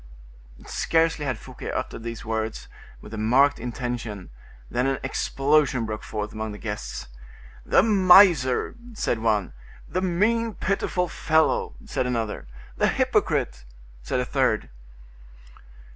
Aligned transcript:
Scarcely 0.65 1.25
had 1.25 1.37
Fouquet 1.37 1.69
uttered 1.71 2.01
these 2.01 2.25
words, 2.25 2.67
with 3.01 3.13
a 3.13 3.19
marked 3.19 3.59
intention, 3.59 4.31
than 4.67 4.87
an 4.87 4.97
explosion 5.03 5.85
broke 5.85 6.01
forth 6.01 6.33
among 6.33 6.53
the 6.53 6.57
guests. 6.57 7.07
"The 7.67 7.83
miser!" 7.83 8.73
said 8.95 9.19
one. 9.19 9.53
"The 9.87 10.01
mean, 10.01 10.55
pitiful 10.55 11.07
fellow!" 11.07 11.75
said 11.85 12.07
another. 12.07 12.47
"The 12.77 12.87
hypocrite!" 12.87 13.63
said 14.01 14.19
a 14.19 14.25
third. 14.25 14.71